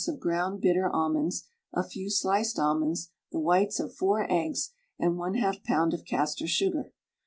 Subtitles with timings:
[0.07, 1.43] of ground bitter almonds,
[1.75, 5.93] a few sliced almonds, the whites of 4 eggs, and 1/2 lb.
[5.93, 6.91] of castor sugar.